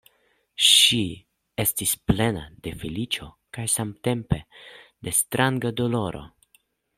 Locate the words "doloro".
5.85-6.25